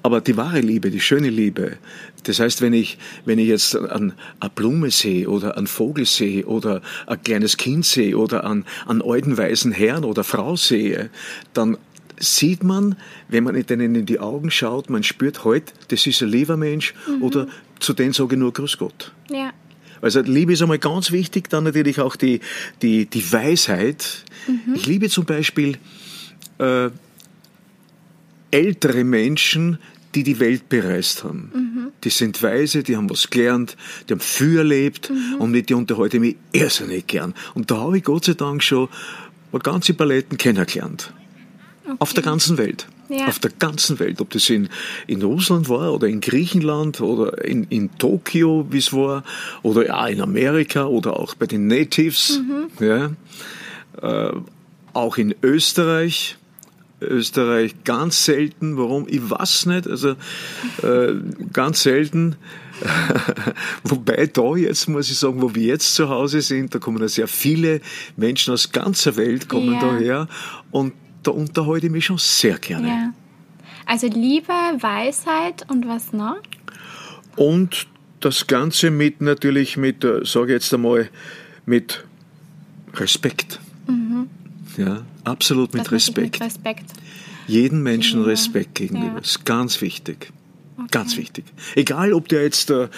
Aber 0.02 0.20
die 0.20 0.37
wahre 0.37 0.60
Liebe, 0.60 0.90
die 0.90 1.00
schöne 1.00 1.31
Liebe, 1.31 1.78
das 2.25 2.38
heißt, 2.38 2.60
wenn 2.60 2.75
ich, 2.75 2.98
wenn 3.25 3.38
ich 3.38 3.48
jetzt 3.48 3.75
an 3.75 4.12
eine 4.40 4.50
Blume 4.50 4.90
sehe 4.90 5.31
oder 5.31 5.56
einen 5.56 5.66
Vogel 5.66 6.04
sehe 6.04 6.44
oder 6.44 6.82
ein 7.06 7.22
kleines 7.22 7.56
Kind 7.56 7.87
sehe 7.87 8.19
oder 8.19 8.44
an 8.44 8.66
einen 8.87 9.00
alten 9.00 9.38
weißen 9.38 9.72
Herrn 9.72 10.04
oder 10.04 10.22
Frau 10.22 10.54
sehe, 10.54 11.08
dann 11.54 11.78
sieht 12.19 12.62
man, 12.62 12.96
wenn 13.28 13.44
man 13.44 13.60
denen 13.66 13.94
in 13.94 14.06
die 14.06 14.20
Augen 14.20 14.50
schaut, 14.50 14.90
man 14.90 15.02
spürt 15.02 15.44
heute, 15.44 15.72
halt, 15.72 15.92
das 15.92 16.06
ist 16.06 16.22
ein 16.22 16.28
lieber 16.28 16.56
Mensch 16.56 16.94
mhm. 17.08 17.22
oder 17.22 17.46
zu 17.81 17.93
denen 17.93 18.12
sage 18.12 18.34
ich 18.34 18.38
nur 18.38 18.52
Grüß 18.52 18.78
Gott. 18.78 19.12
Ja. 19.31 19.52
Also 20.02 20.20
Liebe 20.20 20.52
ist 20.52 20.62
einmal 20.62 20.78
ganz 20.78 21.11
wichtig, 21.11 21.49
dann 21.49 21.64
natürlich 21.64 22.00
auch 22.00 22.17
die, 22.17 22.40
die, 22.82 23.06
die 23.06 23.32
Weisheit. 23.32 24.25
Mhm. 24.46 24.75
Ich 24.75 24.87
liebe 24.87 25.08
zum 25.08 25.25
Beispiel 25.25 25.78
äh, 26.58 26.90
ältere 28.50 29.05
Menschen, 29.05 29.78
die 30.14 30.23
die 30.23 30.38
Welt 30.38 30.69
bereist 30.69 31.25
haben. 31.25 31.50
Mhm. 31.55 31.93
Die 32.05 32.11
sind 32.11 32.43
weise, 32.43 32.82
die 32.82 32.96
haben 32.96 33.11
was 33.11 33.28
gelernt, 33.28 33.76
die 34.08 34.14
haben 34.14 34.20
viel 34.20 34.58
erlebt 34.58 35.11
mhm. 35.11 35.40
und 35.40 35.50
mit 35.50 35.69
die 35.69 35.75
unterhalte 35.75 36.17
ich 36.17 36.20
mich 36.20 36.37
irrsinnig 36.52 37.06
gern. 37.06 37.34
Und 37.55 37.70
da 37.70 37.78
habe 37.78 37.99
ich 37.99 38.05
Gott 38.05 38.25
sei 38.25 38.34
Dank 38.34 38.62
schon 38.62 38.88
ganze 39.62 39.94
Paletten 39.94 40.37
kennengelernt. 40.37 41.12
Okay. 41.84 41.96
Auf 41.99 42.12
der 42.12 42.23
ganzen 42.23 42.58
Welt. 42.58 42.87
Ja. 43.08 43.29
Auf 43.29 43.38
der 43.38 43.53
ganzen 43.53 43.99
Welt. 43.99 44.20
Ob 44.20 44.31
das 44.31 44.50
in, 44.50 44.69
in 45.06 45.23
Russland 45.23 45.69
war 45.69 45.93
oder 45.93 46.08
in 46.08 46.20
Griechenland 46.20 47.00
oder 47.00 47.44
in, 47.44 47.64
in 47.64 47.97
Tokio, 47.99 48.67
wie 48.70 48.79
es 48.79 48.93
war, 48.93 49.23
oder 49.62 49.87
ja, 49.87 50.06
in 50.08 50.20
Amerika 50.20 50.87
oder 50.87 51.19
auch 51.19 51.35
bei 51.35 51.47
den 51.47 51.66
Natives. 51.66 52.40
Mhm. 52.40 52.85
Ja. 52.85 53.11
Äh, 54.02 54.33
auch 54.92 55.16
in 55.19 55.35
Österreich 55.42 56.37
Österreich 57.00 57.85
ganz 57.85 58.25
selten. 58.25 58.78
Warum? 58.78 59.07
Ich 59.09 59.28
weiß 59.28 59.66
nicht. 59.66 59.87
Also 59.87 60.16
äh, 60.83 61.14
ganz 61.52 61.83
selten. 61.83 62.37
Wobei 63.85 64.26
da 64.26 64.57
jetzt, 64.57 64.88
muss 64.88 65.11
ich 65.11 65.19
sagen, 65.19 65.40
wo 65.42 65.54
wir 65.54 65.62
jetzt 65.62 65.95
zu 65.95 66.09
Hause 66.09 66.40
sind, 66.40 66.75
da 66.75 66.78
kommen 66.78 67.00
ja 67.00 67.09
sehr 67.09 67.28
viele 67.28 67.80
Menschen 68.16 68.52
aus 68.52 68.73
ganzer 68.73 69.16
Welt 69.16 69.49
kommen 69.49 69.75
ja. 69.75 69.80
daher 69.80 70.28
und 70.71 70.92
da 71.26 71.33
unterhalte 71.33 71.87
ich 71.87 71.92
mich 71.92 72.04
schon 72.04 72.18
sehr 72.18 72.59
gerne. 72.59 72.88
Ja. 72.88 73.12
Also 73.87 74.09
Liebe, 74.09 74.49
Weisheit 74.49 75.64
und 75.71 75.87
was 75.87 76.12
noch? 76.12 76.38
Und 77.37 77.87
das 78.21 78.47
Ganze 78.47 78.90
mit 78.90 79.21
natürlich 79.21 79.76
mit, 79.76 80.04
äh, 80.04 80.25
sage 80.25 80.47
ich 80.47 80.62
jetzt 80.62 80.75
einmal, 80.75 81.09
mit 81.66 82.04
Respekt. 82.95 83.61
Mhm. 83.87 84.28
Ja, 84.76 85.02
absolut 85.25 85.75
mit 85.75 85.90
Respekt. 85.92 86.35
mit 86.35 86.40
Respekt. 86.40 86.92
Jeden 87.47 87.83
Menschen. 87.83 88.23
Respekt 88.25 88.75
gegenüber. 88.75 89.14
Ja. 89.14 89.18
ist 89.18 89.45
ganz 89.45 89.80
wichtig. 89.80 90.33
Okay. 90.78 90.88
Ganz 90.90 91.16
wichtig. 91.16 91.45
Egal, 91.75 92.12
ob 92.12 92.28
der 92.28 92.42
jetzt 92.42 92.71
äh, 92.71 92.88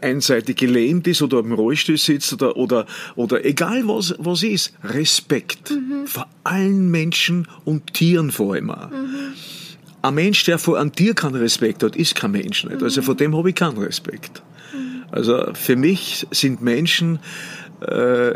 einseitig 0.00 0.58
gelähmt 0.58 1.08
ist 1.08 1.22
oder 1.22 1.40
im 1.40 1.52
Rollstuhl 1.52 1.96
sitzt 1.96 2.32
oder, 2.32 2.56
oder, 2.56 2.86
oder 3.16 3.44
egal 3.44 3.88
was, 3.88 4.14
was 4.18 4.44
ist, 4.44 4.72
Respekt. 4.84 5.72
Mhm. 5.72 6.06
Vor 6.06 6.28
allen 6.44 6.88
Menschen 6.90 7.48
und 7.64 7.94
Tieren 7.94 8.30
vor 8.30 8.54
allem 8.54 8.70
auch. 8.70 8.90
Mhm. 8.90 9.34
Ein 10.02 10.14
Mensch, 10.14 10.44
der 10.44 10.58
vor 10.58 10.78
einem 10.78 10.92
Tier 10.92 11.14
keinen 11.14 11.34
Respekt 11.34 11.82
hat, 11.82 11.96
ist 11.96 12.14
kein 12.14 12.30
Mensch 12.30 12.64
nicht. 12.64 12.80
Also 12.80 13.02
vor 13.02 13.16
dem 13.16 13.36
habe 13.36 13.48
ich 13.48 13.56
keinen 13.56 13.78
Respekt. 13.78 14.42
Mhm. 14.72 15.02
Also 15.10 15.52
für 15.54 15.74
mich 15.74 16.28
sind 16.30 16.62
Menschen 16.62 17.18
äh, 17.80 18.34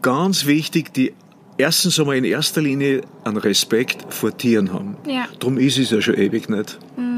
ganz 0.00 0.46
wichtig, 0.46 0.94
die 0.94 1.12
erstens 1.58 2.00
einmal 2.00 2.16
in 2.16 2.24
erster 2.24 2.62
Linie 2.62 3.02
einen 3.24 3.36
Respekt 3.36 4.06
vor 4.12 4.34
Tieren 4.36 4.72
haben. 4.72 4.96
Ja. 5.06 5.28
Darum 5.38 5.58
ist 5.58 5.78
es 5.78 5.90
ja 5.90 6.00
schon 6.00 6.14
ewig 6.14 6.48
nicht. 6.48 6.78
Mhm. 6.96 7.13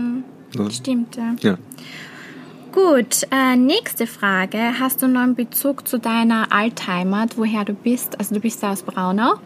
Ja. 0.59 0.71
Stimmt, 0.71 1.17
ja. 1.17 1.37
ja. 1.41 1.59
Gut, 2.73 3.27
äh, 3.31 3.57
nächste 3.57 4.07
Frage. 4.07 4.59
Hast 4.79 5.01
du 5.01 5.09
noch 5.09 5.23
einen 5.23 5.35
Bezug 5.35 5.89
zu 5.89 5.99
deiner 5.99 6.53
Altheimat, 6.53 7.39
woher 7.39 7.65
du 7.65 7.73
bist? 7.73 8.19
Also 8.19 8.35
du 8.35 8.41
bist 8.41 8.63
ja 8.63 8.73
aus 8.73 8.83
Braunau. 8.83 9.37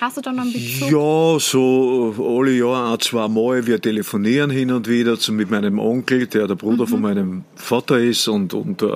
Hast 0.00 0.16
du 0.16 0.20
da 0.22 0.32
noch 0.32 0.44
einen 0.44 0.52
Bezug? 0.52 0.90
Ja, 0.90 1.38
so 1.38 2.14
alle 2.38 2.52
Jahre 2.52 2.92
ein, 2.92 3.00
zwei 3.00 3.28
Mal. 3.28 3.66
Wir 3.66 3.80
telefonieren 3.80 4.50
hin 4.50 4.70
und 4.70 4.88
wieder 4.88 5.18
zu, 5.18 5.32
mit 5.32 5.50
meinem 5.50 5.78
Onkel, 5.78 6.26
der 6.26 6.46
der 6.46 6.54
Bruder 6.54 6.84
mhm. 6.84 6.88
von 6.88 7.00
meinem 7.02 7.44
Vater 7.54 7.98
ist 7.98 8.28
und, 8.28 8.54
und 8.54 8.82
äh, 8.82 8.86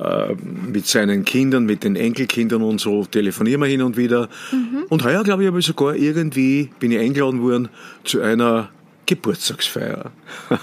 äh, 0.00 0.34
mit 0.34 0.86
seinen 0.86 1.24
Kindern, 1.24 1.64
mit 1.64 1.84
den 1.84 1.96
Enkelkindern 1.96 2.62
und 2.62 2.80
so 2.80 3.04
telefonieren 3.04 3.60
wir 3.60 3.68
hin 3.68 3.82
und 3.82 3.96
wieder. 3.96 4.28
Mhm. 4.50 4.84
Und 4.88 5.04
heuer, 5.04 5.22
glaube 5.22 5.42
ich, 5.42 5.48
habe 5.48 5.60
ich 5.60 5.66
sogar 5.66 5.96
irgendwie, 5.96 6.70
bin 6.78 6.92
ich 6.92 6.98
eingeladen 6.98 7.42
worden 7.42 7.68
zu 8.04 8.20
einer 8.20 8.70
Geburtstagsfeier, 9.06 10.10
ah, 10.50 10.58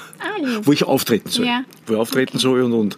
wo 0.63 0.71
ich 0.71 0.83
auftreten 0.83 1.29
soll. 1.29 1.45
Ja. 1.45 1.63
Wo 1.85 1.93
ich 1.93 1.99
auftreten 1.99 2.37
okay. 2.37 2.41
soll 2.41 2.63
und, 2.63 2.73
und 2.73 2.97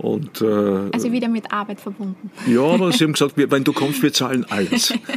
und, 0.00 0.40
äh, 0.40 0.88
also 0.94 1.12
wieder 1.12 1.28
mit 1.28 1.52
Arbeit 1.52 1.78
verbunden. 1.78 2.30
Ja, 2.46 2.62
aber 2.62 2.90
sie 2.96 3.04
haben 3.04 3.12
gesagt, 3.12 3.34
wenn 3.36 3.64
du 3.64 3.74
kommst, 3.74 4.02
wir 4.02 4.12
zahlen 4.14 4.46
alles. 4.48 4.94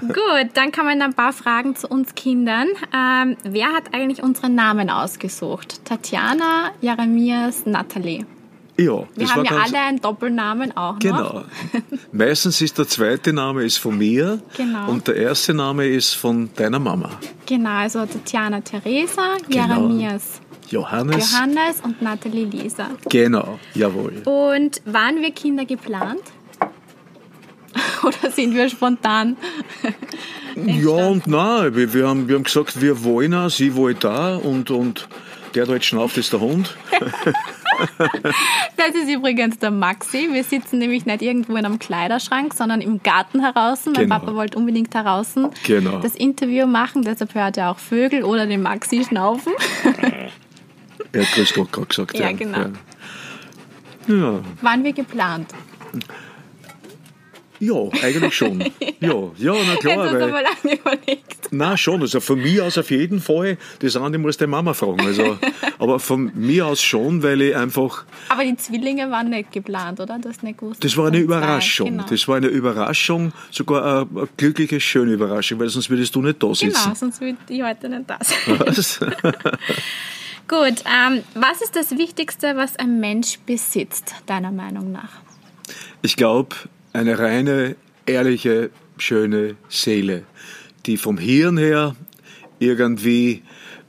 Gut, 0.00 0.50
dann 0.54 0.72
kommen 0.72 1.02
ein 1.02 1.12
paar 1.12 1.34
Fragen 1.34 1.76
zu 1.76 1.86
uns 1.86 2.14
Kindern. 2.14 2.68
Ähm, 2.94 3.36
wer 3.44 3.74
hat 3.74 3.92
eigentlich 3.92 4.22
unseren 4.22 4.54
Namen 4.54 4.88
ausgesucht? 4.88 5.84
Tatjana, 5.84 6.70
Jeremias, 6.80 7.66
Nathalie. 7.66 8.24
Ja, 8.80 9.02
wir 9.16 9.34
haben 9.34 9.44
ja 9.44 9.56
alle 9.56 9.78
einen 9.80 10.00
Doppelnamen 10.00 10.76
auch 10.76 11.00
genau. 11.00 11.18
noch. 11.18 11.44
Genau. 11.72 12.02
Meistens 12.12 12.60
ist 12.60 12.78
der 12.78 12.86
zweite 12.86 13.32
Name 13.32 13.64
ist 13.64 13.78
von 13.78 13.98
mir 13.98 14.40
genau. 14.56 14.88
und 14.88 15.08
der 15.08 15.16
erste 15.16 15.52
Name 15.52 15.86
ist 15.88 16.14
von 16.14 16.48
deiner 16.54 16.78
Mama. 16.78 17.10
Genau, 17.44 17.70
also 17.70 18.06
Tatjana 18.06 18.60
Theresa, 18.60 19.36
genau. 19.48 19.66
Jeremias 19.66 20.40
Johannes. 20.70 21.32
Johannes 21.32 21.80
und 21.82 22.00
Nathalie 22.02 22.44
Lisa. 22.44 22.90
Genau, 23.08 23.58
jawohl. 23.74 24.22
Und 24.24 24.80
waren 24.84 25.20
wir 25.22 25.32
Kinder 25.32 25.64
geplant? 25.64 26.22
Oder 28.04 28.30
sind 28.30 28.54
wir 28.54 28.68
spontan? 28.68 29.36
ja 30.54 30.88
und 30.88 31.26
nein. 31.26 31.74
Wir, 31.74 31.92
wir, 31.92 32.08
haben, 32.08 32.28
wir 32.28 32.36
haben 32.36 32.44
gesagt, 32.44 32.80
wir 32.80 33.02
wollen 33.02 33.34
auch, 33.34 33.50
sie 33.50 33.74
wollen 33.74 33.96
da 33.98 34.36
und, 34.36 34.70
und 34.70 35.08
der 35.54 35.66
dort 35.66 35.84
schnauft 35.84 36.16
ist 36.16 36.32
der 36.32 36.40
Hund. 36.40 36.76
das 38.76 38.88
ist 38.94 39.08
übrigens 39.08 39.58
der 39.58 39.70
Maxi. 39.70 40.28
Wir 40.32 40.44
sitzen 40.44 40.78
nämlich 40.78 41.06
nicht 41.06 41.22
irgendwo 41.22 41.56
in 41.56 41.64
einem 41.64 41.78
Kleiderschrank, 41.78 42.54
sondern 42.54 42.80
im 42.80 43.02
Garten 43.02 43.40
heraus. 43.40 43.86
Mein 43.86 43.94
genau. 43.94 44.18
Papa 44.18 44.34
wollte 44.34 44.58
unbedingt 44.58 44.94
heraus 44.94 45.34
genau. 45.64 45.98
das 46.00 46.14
Interview 46.14 46.66
machen, 46.66 47.02
deshalb 47.02 47.34
hört 47.34 47.56
er 47.56 47.70
auch 47.70 47.78
Vögel 47.78 48.24
oder 48.24 48.46
den 48.46 48.62
Maxi 48.62 49.04
schnaufen. 49.04 49.52
er 51.12 51.22
hat 51.22 51.32
Grüß 51.32 51.54
Gott 51.54 51.72
gerade 51.72 51.86
gesagt. 51.86 52.14
Ja, 52.14 52.30
ja. 52.30 52.32
genau. 52.32 52.58
Ja. 54.08 54.14
ja. 54.14 54.40
Waren 54.62 54.84
wir 54.84 54.92
geplant? 54.92 55.52
Ja, 57.60 57.74
eigentlich 58.02 58.34
schon. 58.34 58.60
Ja, 59.00 59.14
ja 59.36 59.54
na 59.66 59.76
klar. 59.80 60.06
Hättest 60.06 60.14
du 60.14 60.24
aber 60.24 60.42
lange 60.42 60.78
überlegt. 60.78 61.37
Na 61.50 61.76
schon, 61.76 62.00
also 62.02 62.20
von 62.20 62.40
mir 62.40 62.64
aus 62.64 62.78
auf 62.78 62.90
jeden 62.90 63.20
Fall. 63.20 63.58
Das 63.80 63.96
andere 63.96 64.20
muss 64.20 64.36
der 64.36 64.48
Mama 64.48 64.74
fragen. 64.74 65.00
Also, 65.00 65.38
aber 65.78 65.98
von 65.98 66.30
mir 66.34 66.66
aus 66.66 66.82
schon, 66.82 67.22
weil 67.22 67.40
ich 67.42 67.56
einfach. 67.56 68.04
Aber 68.28 68.44
die 68.44 68.56
Zwillinge 68.56 69.10
waren 69.10 69.30
nicht 69.30 69.52
geplant, 69.52 70.00
oder? 70.00 70.18
Du 70.18 70.28
hast 70.28 70.42
nicht 70.42 70.58
gewusst. 70.58 70.82
Das 70.84 70.96
war 70.96 71.08
eine 71.08 71.18
Überraschung. 71.18 71.88
Genau. 71.90 72.04
Das 72.08 72.28
war 72.28 72.36
eine 72.36 72.48
Überraschung, 72.48 73.32
sogar 73.50 73.84
eine, 73.84 74.08
eine, 74.14 74.28
glückliche, 74.36 74.80
schöne 74.80 75.12
Überraschung, 75.12 75.58
weil 75.58 75.68
sonst 75.68 75.90
würdest 75.90 76.14
du 76.14 76.22
nicht 76.22 76.42
da 76.42 76.54
sitzen. 76.54 76.82
Genau, 76.82 76.94
sonst 76.94 77.20
würde 77.20 77.38
ich 77.48 77.62
heute 77.62 77.88
nicht 77.88 78.08
da 78.08 78.18
sein. 78.20 78.58
Was? 78.58 79.00
Gut, 80.48 80.82
ähm, 80.86 81.22
was 81.34 81.60
ist 81.60 81.76
das 81.76 81.98
Wichtigste, 81.98 82.56
was 82.56 82.76
ein 82.76 83.00
Mensch 83.00 83.38
besitzt, 83.44 84.14
deiner 84.24 84.50
Meinung 84.50 84.92
nach? 84.92 85.10
Ich 86.00 86.16
glaube, 86.16 86.56
eine 86.94 87.18
reine, 87.18 87.76
ehrliche, 88.06 88.70
schöne 88.96 89.56
Seele, 89.68 90.24
die 90.88 90.96
vom 90.96 91.18
Hirn 91.18 91.58
her 91.58 91.94
irgendwie 92.58 93.42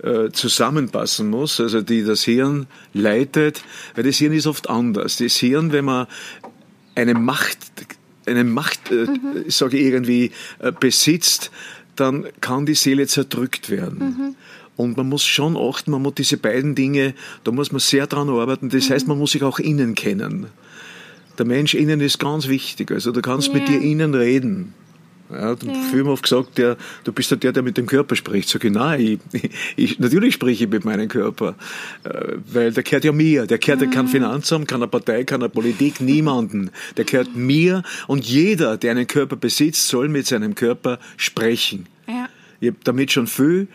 äh, 0.04 0.30
zusammenpassen 0.32 1.30
muss, 1.30 1.60
also 1.60 1.82
die 1.82 2.04
das 2.04 2.24
Hirn 2.24 2.68
leitet, 2.94 3.64
weil 3.96 4.04
das 4.04 4.18
Hirn 4.18 4.34
ist 4.34 4.46
oft 4.46 4.70
anders. 4.70 5.18
Das 5.18 5.38
Hirn, 5.38 5.72
wenn 5.72 5.86
man 5.86 6.08
eine 6.96 7.16
Macht, 7.16 7.58
eine 8.26 8.44
Macht, 8.44 8.92
äh, 8.92 9.06
mhm. 9.06 9.46
sage 9.48 9.78
ich 9.78 9.86
irgendwie, 9.86 10.32
äh, 10.60 10.72
besitzt, 10.72 11.52
dann 11.96 12.28
kann 12.42 12.66
die 12.66 12.76
Seele 12.76 13.08
zerdrückt 13.08 13.70
werden. 13.70 14.00
Mhm. 14.00 14.36
Und 14.76 14.96
man 14.96 15.10
muss 15.10 15.26
schon 15.26 15.58
achten, 15.58 15.92
man 15.92 16.02
muss 16.02 16.16
diese 16.16 16.38
beiden 16.38 16.76
Dinge, 16.76 17.14
da 17.44 17.52
muss 17.52 17.72
man 17.72 17.80
sehr 17.80 18.08
dran 18.08 18.30
arbeiten. 18.30 18.70
Das 18.70 18.88
mhm. 18.88 18.94
heißt, 18.94 19.08
man 19.08 19.18
muss 19.18 19.32
sich 19.32 19.44
auch 19.44 19.60
innen 19.60 19.96
kennen. 19.96 20.48
Der 21.38 21.46
Mensch 21.46 21.74
innen 21.74 22.02
ist 22.02 22.20
ganz 22.20 22.48
wichtig. 22.48 22.92
Also 22.92 23.12
du 23.12 23.22
kannst 23.22 23.48
ja. 23.48 23.54
mit 23.54 23.68
dir 23.68 23.82
innen 23.82 24.14
reden. 24.14 24.74
Ja, 25.32 25.52
ja. 25.54 25.74
Film 25.92 26.08
oft 26.08 26.24
gesagt, 26.24 26.58
der, 26.58 26.76
du 27.04 27.12
bist 27.12 27.30
ja 27.30 27.38
der, 27.38 27.52
der 27.52 27.62
mit 27.62 27.78
dem 27.78 27.86
Körper 27.86 28.16
spricht. 28.16 28.50
Sag 28.50 28.64
ich, 28.64 28.72
nein, 28.72 29.20
ich, 29.32 29.50
ich, 29.76 30.00
natürlich 30.00 30.34
spreche 30.34 30.66
ich 30.66 30.70
mit 30.70 30.86
meinem 30.86 31.08
Körper, 31.08 31.56
äh, 32.04 32.38
weil 32.52 32.72
der 32.72 32.84
gehört 32.84 33.04
ja 33.04 33.12
mir. 33.12 33.46
Der 33.46 33.60
gehört 33.60 33.82
mhm. 33.82 33.92
kein 33.92 34.08
Finanzamt, 34.08 34.68
keine 34.68 34.88
Partei, 34.88 35.24
keine 35.24 35.50
Politik, 35.50 36.02
niemanden. 36.02 36.72
Der 36.98 37.06
gehört 37.06 37.36
mir 37.36 37.84
und 38.08 38.26
jeder, 38.26 38.78
der 38.78 38.92
einen 38.92 39.08
Körper 39.08 39.36
besitzt, 39.36 39.88
soll 39.88 40.10
mit 40.10 40.26
seinem 40.26 40.56
Körper 40.56 41.00
sprechen. 41.18 41.86
Ja. 42.08 42.28
Ich 42.60 42.70
habe 42.70 42.80
damit 42.84 43.12
schon 43.12 43.28
viel 43.28 43.68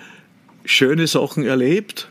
schöne 0.64 1.06
Sachen 1.06 1.44
erlebt. 1.44 2.11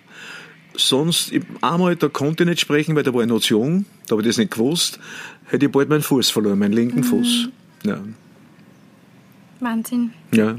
Sonst, 0.75 1.31
einmal, 1.62 1.95
da 1.95 2.07
konnte 2.07 2.43
ich 2.43 2.50
nicht 2.50 2.62
sprechen, 2.62 2.95
weil 2.95 3.03
da 3.03 3.13
war 3.13 3.21
ich 3.21 3.27
noch 3.27 3.41
zu 3.41 3.55
jung, 3.55 3.85
da 4.07 4.13
habe 4.13 4.21
ich 4.21 4.27
das 4.27 4.38
nicht 4.38 4.51
gewusst, 4.51 5.00
hätte 5.45 5.65
ich 5.67 5.71
bald 5.71 5.89
meinen 5.89 6.01
Fuß 6.01 6.31
verloren, 6.31 6.57
meinen 6.57 6.73
linken 6.73 7.00
mhm. 7.00 7.03
Fuß. 7.03 7.50
Ja. 7.83 8.01
Wahnsinn. 9.63 10.13
Ja. 10.34 10.55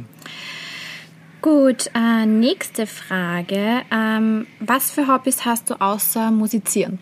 Gut, 1.42 1.90
äh, 1.94 2.26
nächste 2.26 2.86
Frage. 2.86 3.82
Ähm, 3.90 4.46
was 4.60 4.90
für 4.90 5.06
Hobbys 5.08 5.44
hast 5.44 5.70
du 5.70 5.80
außer 5.80 6.30
Musizieren? 6.30 6.98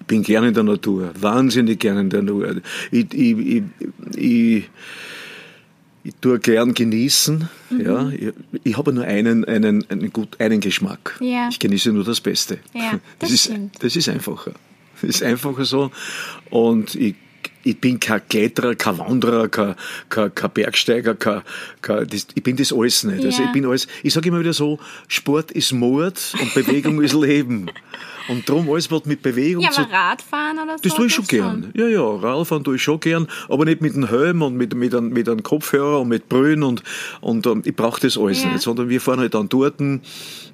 Ich 0.00 0.06
bin 0.06 0.22
gerne 0.22 0.48
in 0.48 0.54
der 0.54 0.62
Natur, 0.62 1.12
wahnsinnig 1.18 1.80
gerne 1.80 2.00
in 2.00 2.10
der 2.10 2.22
Natur. 2.22 2.56
Ich, 2.90 3.12
ich, 3.12 3.38
ich, 3.38 3.62
ich 4.14 4.70
ich 6.06 6.14
tue 6.20 6.38
gern 6.38 6.72
genießen. 6.72 7.48
Mhm. 7.70 7.80
Ja, 7.80 8.08
ich, 8.10 8.32
ich 8.62 8.76
habe 8.76 8.92
nur 8.92 9.04
einen, 9.04 9.44
einen, 9.44 9.84
einen, 9.90 10.12
gut, 10.12 10.40
einen 10.40 10.60
Geschmack. 10.60 11.16
Ja. 11.20 11.48
Ich 11.50 11.58
genieße 11.58 11.90
nur 11.92 12.04
das 12.04 12.20
Beste. 12.20 12.58
Ja, 12.74 13.00
das, 13.18 13.30
das 13.30 13.30
ist, 13.32 13.52
das 13.80 13.96
ist 13.96 14.08
einfacher. 14.08 14.52
Das 15.00 15.10
ist 15.10 15.22
einfacher 15.24 15.64
so. 15.64 15.90
Und 16.48 16.94
ich 16.94 17.16
ich 17.66 17.80
bin 17.80 17.98
kein 17.98 18.26
Kletterer, 18.28 18.76
kein 18.76 18.98
Wanderer, 18.98 19.48
kein, 19.48 19.74
kein, 20.08 20.32
kein 20.34 20.50
Bergsteiger, 20.52 21.14
kein, 21.16 21.42
kein, 21.82 22.06
das, 22.06 22.28
ich 22.32 22.42
bin 22.42 22.56
das 22.56 22.72
alles 22.72 23.02
nicht. 23.02 23.20
Ja. 23.20 23.26
Also 23.26 23.42
ich 23.42 23.52
bin 23.52 23.66
alles, 23.66 23.88
ich 24.04 24.12
sage 24.12 24.28
immer 24.28 24.38
wieder 24.38 24.52
so, 24.52 24.78
Sport 25.08 25.50
ist 25.50 25.72
Mord 25.72 26.34
und 26.40 26.54
Bewegung 26.54 27.02
ist 27.02 27.14
Leben. 27.14 27.68
Und 28.28 28.48
darum 28.48 28.68
alles 28.70 28.90
wird 28.90 29.06
mit 29.06 29.22
Bewegung 29.22 29.62
Ja, 29.62 29.70
aber 29.76 29.90
Radfahren 29.90 30.58
oder 30.58 30.76
so? 30.78 30.82
Das 30.82 30.94
tue 30.94 31.06
ich 31.06 31.14
schon 31.14 31.26
gern. 31.26 31.70
Ja, 31.74 31.86
ja, 31.86 32.02
Radfahren 32.02 32.64
tue 32.64 32.76
ich 32.76 32.82
schon 32.82 33.00
gern, 33.00 33.28
aber 33.48 33.64
nicht 33.64 33.80
mit 33.80 33.94
dem 33.94 34.08
Helm 34.08 34.42
und 34.42 34.56
mit, 34.56 34.74
mit, 34.74 34.94
einem, 34.94 35.10
mit 35.10 35.28
einem 35.28 35.42
Kopfhörer 35.42 36.00
und 36.00 36.08
mit 36.08 36.28
Brühen 36.28 36.62
und, 36.62 36.82
und, 37.20 37.46
und 37.46 37.66
ich 37.66 37.74
brauche 37.74 38.00
das 38.00 38.18
alles 38.18 38.42
ja. 38.42 38.50
nicht, 38.50 38.62
sondern 38.62 38.88
wir 38.88 39.00
fahren 39.00 39.20
halt 39.20 39.34
an 39.34 39.48
Torten, 39.48 40.02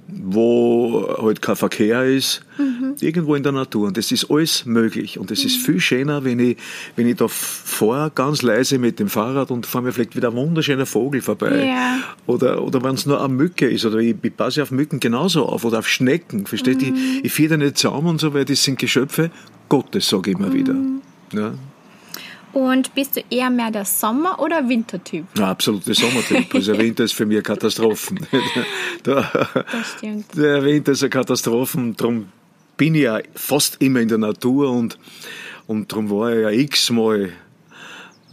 wo 0.08 1.16
halt 1.22 1.40
kein 1.40 1.56
Verkehr 1.56 2.04
ist, 2.04 2.42
mhm. 2.58 2.94
irgendwo 3.00 3.34
in 3.34 3.42
der 3.42 3.52
Natur. 3.52 3.86
Und 3.86 3.96
das 3.96 4.12
ist 4.12 4.30
alles 4.30 4.66
möglich. 4.66 5.18
Und 5.18 5.30
es 5.30 5.40
mhm. 5.40 5.46
ist 5.46 5.56
viel 5.56 5.80
schöner, 5.80 6.24
wenn 6.24 6.38
ich, 6.38 6.58
wenn 6.96 7.01
ich 7.06 7.16
da 7.16 7.26
fahre, 7.28 8.10
ganz 8.14 8.42
leise 8.42 8.78
mit 8.78 8.98
dem 8.98 9.08
Fahrrad 9.08 9.50
und 9.50 9.66
vor 9.66 9.82
mir 9.82 9.92
vielleicht 9.92 10.16
wieder 10.16 10.28
ein 10.28 10.36
wunderschöner 10.36 10.86
Vogel 10.86 11.22
vorbei. 11.22 11.66
Ja. 11.66 11.98
Oder, 12.26 12.62
oder 12.62 12.82
wenn 12.82 12.94
es 12.94 13.06
nur 13.06 13.22
eine 13.22 13.32
Mücke 13.32 13.68
ist. 13.68 13.84
Oder 13.84 13.98
ich, 13.98 14.16
ich 14.22 14.36
passe 14.36 14.62
auf 14.62 14.70
Mücken 14.70 15.00
genauso 15.00 15.46
auf. 15.46 15.64
Oder 15.64 15.78
auf 15.80 15.88
Schnecken. 15.88 16.46
Versteht? 16.46 16.82
Mhm. 16.82 16.94
Ich, 17.18 17.24
ich 17.26 17.32
fiede 17.32 17.58
nicht 17.58 17.78
zusammen 17.78 18.08
und 18.08 18.20
so, 18.20 18.34
weil 18.34 18.44
das 18.44 18.62
sind 18.62 18.78
Geschöpfe 18.78 19.30
Gottes, 19.68 20.08
sage 20.08 20.30
ich 20.30 20.38
immer 20.38 20.52
wieder. 20.52 20.74
Mhm. 20.74 21.00
Ja. 21.32 21.54
Und 22.52 22.94
bist 22.94 23.16
du 23.16 23.22
eher 23.30 23.48
mehr 23.48 23.70
der 23.70 23.86
Sommer- 23.86 24.38
oder 24.38 24.68
Wintertyp? 24.68 25.24
Ja, 25.38 25.50
absolut 25.50 25.86
der 25.86 25.94
Sommertyp. 25.94 26.54
Also 26.54 26.76
Winter 26.78 27.04
ist 27.04 27.14
für 27.14 27.24
mich 27.24 27.36
eine 27.36 27.42
Katastrophe. 27.42 28.14
das 29.02 29.26
stimmt. 29.96 30.26
Der 30.36 30.62
Winter 30.62 30.92
ist 30.92 31.02
eine 31.02 31.10
Katastrophe. 31.10 31.94
Darum 31.96 32.26
bin 32.76 32.94
ich 32.94 33.02
ja 33.02 33.20
fast 33.34 33.80
immer 33.80 34.00
in 34.00 34.08
der 34.08 34.18
Natur 34.18 34.70
und, 34.70 34.98
und 35.66 35.92
darum 35.92 36.10
war 36.10 36.30
er 36.32 36.40
ja 36.40 36.50
x-mal 36.50 37.32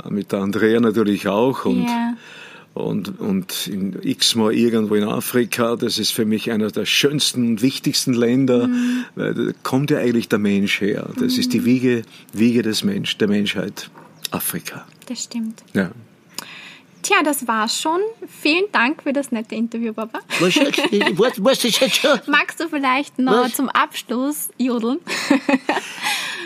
äh, 0.04 0.10
mit 0.10 0.32
der 0.32 0.40
Andrea 0.40 0.80
natürlich 0.80 1.28
auch 1.28 1.66
und, 1.66 1.88
yeah. 1.88 2.18
und, 2.74 3.20
und 3.20 3.70
x-mal 4.02 4.54
irgendwo 4.54 4.96
in 4.96 5.04
Afrika. 5.04 5.76
Das 5.76 6.00
ist 6.00 6.12
für 6.12 6.26
mich 6.26 6.52
einer 6.52 6.72
der 6.72 6.86
schönsten 6.86 7.48
und 7.48 7.62
wichtigsten 7.62 8.14
Länder, 8.14 8.68
mm. 8.68 9.06
weil 9.16 9.34
da 9.34 9.52
kommt 9.64 9.92
ja 9.92 10.00
eigentlich 10.00 10.30
der 10.30 10.40
Mensch 10.40 10.82
her. 10.82 11.10
Das 11.20 11.36
mm. 11.36 11.40
ist 11.40 11.54
die 11.54 11.60
mhm. 11.62 11.66
Wiege, 11.66 12.02
Wiege 12.34 12.62
des 12.62 12.84
Mensch, 12.84 13.18
der 13.18 13.28
Menschheit. 13.28 13.90
Afrika. 14.32 14.86
Das 15.08 15.24
stimmt. 15.24 15.64
Ja. 15.74 15.90
Tja, 17.02 17.18
das 17.24 17.48
war's 17.48 17.80
schon. 17.80 18.00
Vielen 18.28 18.66
Dank 18.72 19.04
für 19.04 19.14
das 19.14 19.32
nette 19.32 19.56
Interview, 19.56 19.94
Baba. 19.94 20.20
Was, 20.40 20.56
was, 20.58 21.44
was 21.44 21.66
ist 21.66 21.80
jetzt 21.80 21.96
schon? 21.96 22.20
Magst 22.28 22.60
du 22.60 22.68
vielleicht 22.68 23.18
noch 23.18 23.46
was? 23.46 23.56
zum 23.56 23.70
Abschluss 23.70 24.50
jodeln? 24.58 25.00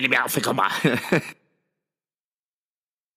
Ini 0.00 0.08
bafe. 0.08 0.40